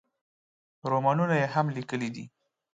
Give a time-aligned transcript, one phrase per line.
[0.91, 2.25] رومانونه یې هم لیکلي دي.